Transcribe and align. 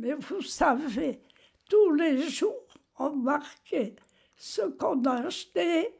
Mais 0.00 0.14
vous 0.14 0.40
savez, 0.40 1.20
tous 1.68 1.92
les 1.92 2.26
jours, 2.26 2.66
on 2.98 3.10
marquait 3.10 3.94
ce 4.34 4.62
qu'on 4.62 5.04
a 5.04 5.26
acheté. 5.26 5.94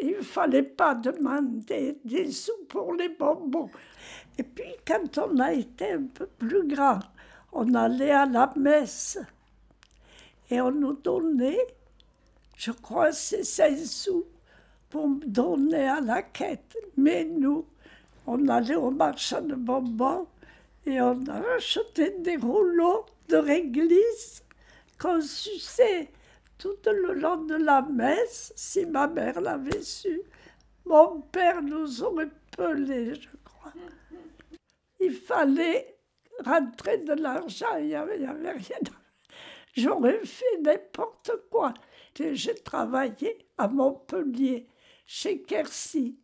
Il 0.00 0.16
ne 0.16 0.22
fallait 0.22 0.62
pas 0.62 0.94
demander 0.94 1.98
des 2.02 2.32
sous 2.32 2.64
pour 2.66 2.94
les 2.94 3.10
bonbons. 3.10 3.68
Et 4.38 4.42
puis, 4.42 4.72
quand 4.86 5.18
on 5.18 5.38
a 5.38 5.52
été 5.52 5.92
un 5.92 6.04
peu 6.04 6.26
plus 6.26 6.66
grand, 6.66 7.00
on 7.52 7.74
allait 7.74 8.10
à 8.10 8.24
la 8.24 8.50
messe 8.56 9.18
et 10.50 10.58
on 10.62 10.70
nous 10.70 10.94
donnait, 10.94 11.66
je 12.56 12.72
crois, 12.72 13.12
c'est 13.12 13.44
16 13.44 13.90
sous 13.90 14.24
pour 14.88 15.10
donner 15.26 15.88
à 15.88 16.00
la 16.00 16.22
quête. 16.22 16.74
Mais 16.96 17.26
nous, 17.26 17.66
on 18.26 18.48
allait 18.48 18.76
au 18.76 18.90
marché 18.90 19.36
de 19.42 19.54
bonbons 19.56 20.26
et 20.86 21.02
on 21.02 21.22
a 21.26 21.56
acheté 21.56 22.16
des 22.20 22.36
rouleaux 22.36 23.04
de 23.28 23.36
réglisse 23.36 24.42
qu'on 24.98 25.20
suçait 25.20 26.10
tout 26.58 26.76
le 26.86 27.14
long 27.14 27.44
de 27.44 27.56
la 27.56 27.82
messe, 27.82 28.52
si 28.56 28.86
ma 28.86 29.06
mère 29.06 29.40
l'avait 29.40 29.82
su. 29.82 30.22
Mon 30.84 31.20
père 31.20 31.62
nous 31.62 32.02
aurait 32.02 32.30
pelés, 32.56 33.14
je 33.14 33.28
crois. 33.44 33.72
Il 35.00 35.14
fallait 35.14 35.98
rentrer 36.44 36.98
de 36.98 37.12
l'argent, 37.12 37.76
il 37.78 37.86
n'y 37.86 37.94
avait, 37.94 38.16
rien. 38.16 38.78
J'aurais 39.74 40.24
fait 40.24 40.60
n'importe 40.62 41.32
quoi. 41.50 41.74
J'ai 42.18 42.54
travaillé 42.54 43.46
à 43.58 43.68
Montpellier, 43.68 44.68
chez 45.04 45.42
Quercy, 45.42 46.18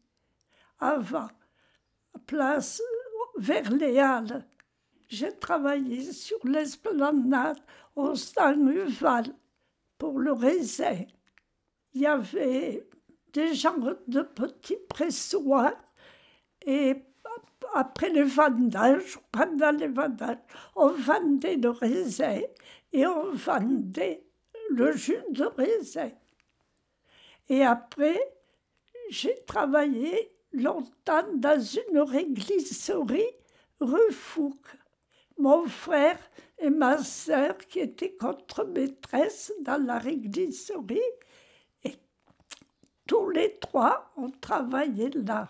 avant, 0.79 1.29
place 2.27 2.81
vers. 3.37 3.71
J'ai 5.13 5.31
travaillé 5.31 6.11
sur 6.11 6.39
l'esplanade 6.43 7.59
au 7.95 8.15
Saint-Uval 8.15 9.27
pour 9.99 10.19
le 10.19 10.33
raisin. 10.33 11.05
Il 11.93 12.01
y 12.01 12.07
avait 12.07 12.89
des 13.31 13.53
gens 13.53 13.77
de 14.09 14.23
petits 14.23 14.79
pressoirs 14.89 15.77
et 16.65 16.97
après 17.75 18.09
les 18.09 18.23
vendages, 18.23 19.19
pendant 19.31 19.73
les 19.73 19.89
vendages, 19.89 20.39
on 20.77 20.89
vendait 20.89 21.57
le 21.57 21.69
raisin 21.69 22.41
et 22.91 23.07
on 23.07 23.33
vendait 23.33 24.25
le 24.71 24.93
jus 24.93 25.23
de 25.29 25.45
raisin. 25.45 26.11
Et 27.51 27.63
après, 27.63 28.19
j'ai 29.11 29.45
travaillé 29.45 30.35
longtemps 30.55 31.35
dans 31.35 31.61
une 31.61 31.99
réglisserie 31.99 33.37
rue 33.79 34.11
Fouque. 34.11 34.79
Mon 35.43 35.67
frère 35.67 36.21
et 36.57 36.71
ma 36.71 36.99
sœur, 36.99 37.59
qui 37.59 37.81
étaient 37.81 38.13
contre-maîtresses 38.13 39.53
dans 39.63 39.85
la 39.85 39.99
réglisserie, 39.99 41.01
et 41.83 41.97
tous 43.09 43.29
les 43.31 43.59
trois 43.59 44.13
ont 44.17 44.31
travaillé 44.31 45.11
là. 45.11 45.49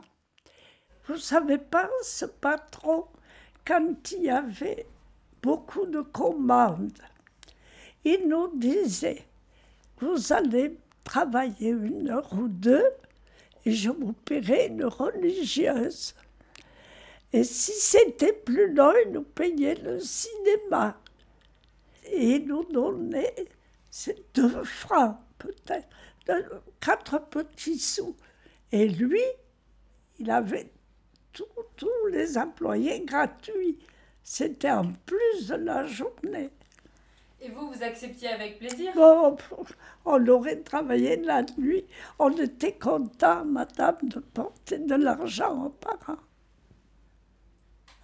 Vous 1.07 1.19
savez 1.19 1.59
pas, 1.59 1.91
ce 2.03 2.25
patron, 2.25 3.05
quand 3.67 4.13
il 4.13 4.23
y 4.23 4.31
avait 4.31 4.87
beaucoup 5.43 5.85
de 5.85 6.01
commandes, 6.01 7.03
il 8.03 8.27
nous 8.27 8.49
disait, 8.57 9.27
vous 9.99 10.33
allez 10.33 10.79
travailler 11.05 11.69
une 11.69 12.09
heure 12.09 12.33
ou 12.33 12.49
deux 12.49 12.87
et 13.67 13.73
je 13.73 13.91
vous 13.91 14.15
paierai 14.15 14.69
une 14.69 14.87
religieuse. 14.87 16.15
Et 17.33 17.45
si 17.45 17.73
c'était 17.73 18.33
plus 18.33 18.73
long, 18.75 18.93
il 19.07 19.13
nous 19.13 19.23
payait 19.23 19.77
le 19.77 19.99
cinéma. 20.01 21.01
Et 22.05 22.37
il 22.37 22.47
nous 22.47 22.65
donnait 22.65 23.47
deux 24.35 24.65
francs, 24.65 25.17
peut-être, 25.39 25.89
quatre 26.81 27.19
petits 27.31 27.79
sous. 27.79 28.17
Et 28.71 28.89
lui, 28.89 29.23
il 30.19 30.31
avait 30.31 30.71
tous 31.33 32.07
les 32.11 32.37
employés 32.37 33.01
gratuits. 33.01 33.79
C'était 34.23 34.71
en 34.71 34.93
plus 35.07 35.49
de 35.49 35.55
la 35.57 35.87
journée. 35.87 36.51
Et 37.41 37.49
vous, 37.49 37.73
vous 37.73 37.83
acceptiez 37.83 38.29
avec 38.29 38.59
plaisir? 38.59 38.93
Bon, 38.95 39.37
on 40.05 40.27
aurait 40.29 40.61
travaillé 40.61 41.17
la 41.17 41.43
nuit. 41.59 41.85
On 42.19 42.31
était 42.37 42.75
content, 42.75 43.45
madame, 43.45 43.97
de 44.03 44.21
porter 44.21 44.79
de 44.79 44.95
l'argent 44.95 45.67
aux 45.67 45.71
parents. 45.71 46.21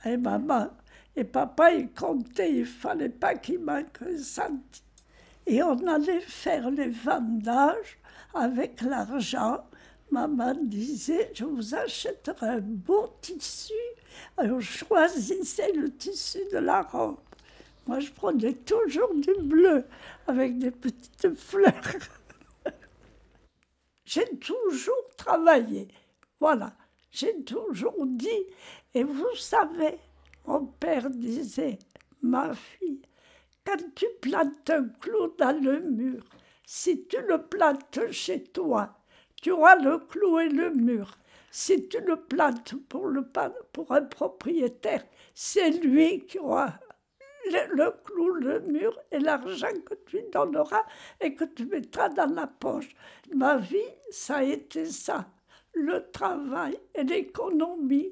Et 0.04 0.16
maman 0.16 0.70
et 1.16 1.25
papa, 1.25 1.72
ils 1.72 1.91
comptaient, 1.91 2.53
il 2.53 2.66
fallait 2.66 3.09
pas 3.09 3.34
qu'il 3.34 3.59
manque 3.59 4.03
un 4.03 4.16
centime. 4.19 4.84
Et 5.47 5.62
on 5.62 5.86
allait 5.86 6.20
faire 6.20 6.70
les 6.70 6.91
vendages 6.91 7.98
avec 8.34 8.81
l'argent 8.82 9.64
maman 10.10 10.54
disait, 10.54 11.31
je 11.34 11.44
vous 11.44 11.75
achèterai 11.75 12.47
un 12.47 12.60
beau 12.60 13.08
tissu. 13.20 13.72
Alors, 14.37 14.60
choisissait 14.60 15.72
le 15.72 15.94
tissu 15.94 16.38
de 16.53 16.58
la 16.58 16.82
robe. 16.82 17.19
Moi, 17.87 18.00
je 18.00 18.10
prenais 18.10 18.53
toujours 18.53 19.14
du 19.14 19.32
bleu 19.42 19.84
avec 20.26 20.58
des 20.58 20.70
petites 20.70 21.34
fleurs. 21.34 21.72
j'ai 24.04 24.28
toujours 24.38 25.08
travaillé. 25.16 25.88
Voilà, 26.41 26.75
j'ai 27.10 27.42
toujours 27.44 28.06
dit. 28.06 28.46
Et 28.94 29.04
vous 29.04 29.34
savez, 29.36 29.98
mon 30.46 30.66
père 30.66 31.10
disait, 31.10 31.78
ma 32.22 32.54
fille, 32.54 33.02
quand 33.64 33.94
tu 33.94 34.06
plantes 34.20 34.70
un 34.70 34.88
clou 35.00 35.34
dans 35.38 35.62
le 35.62 35.80
mur, 35.80 36.24
si 36.64 37.06
tu 37.06 37.19
le 37.28 37.42
plantes 37.42 38.10
chez 38.10 38.44
toi, 38.44 38.98
tu 39.42 39.50
auras 39.50 39.76
le 39.76 39.98
clou 39.98 40.38
et 40.38 40.48
le 40.48 40.70
mur. 40.70 41.16
Si 41.50 41.88
tu 41.88 42.00
le 42.00 42.16
plantes 42.16 42.74
pour, 42.88 43.06
le, 43.06 43.25
pour 43.72 43.92
un 43.92 44.02
propriétaire, 44.02 45.04
c'est 45.34 45.70
lui 45.70 46.26
qui 46.26 46.38
aura 46.38 46.78
le, 47.50 47.90
clou, 48.04 48.30
le 48.34 48.60
mur 48.60 48.98
et 49.10 49.19
l'argent 49.19 49.69
que 49.86 49.94
tu 50.06 50.22
donneras 50.32 50.82
et 51.20 51.34
que 51.34 51.44
tu 51.44 51.66
mettras 51.66 52.08
dans 52.10 52.32
la 52.34 52.46
poche. 52.46 52.90
Ma 53.34 53.56
vie, 53.56 53.78
ça 54.10 54.36
a 54.36 54.42
été 54.42 54.84
ça. 54.86 55.26
Le 55.81 56.11
travail 56.11 56.77
et 56.94 57.05
l'économie 57.05 58.11